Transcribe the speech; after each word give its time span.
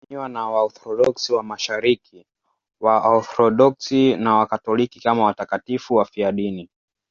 Tangu 0.00 0.04
kale 0.08 0.18
wanaheshimiwa 0.18 0.28
na 0.28 0.50
Waorthodoksi 0.50 1.32
wa 1.32 1.42
Mashariki, 1.42 2.26
Waorthodoksi 2.80 4.16
na 4.16 4.34
Wakatoliki 4.36 5.00
kama 5.00 5.24
watakatifu 5.24 5.94
wafiadini. 5.94 6.70